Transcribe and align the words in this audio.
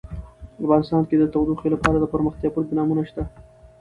افغانستان 0.63 1.01
کې 1.09 1.15
د 1.17 1.23
تودوخه 1.33 1.67
لپاره 1.73 1.97
دپرمختیا 1.99 2.49
پروګرامونه 2.55 3.01
شته. 3.09 3.23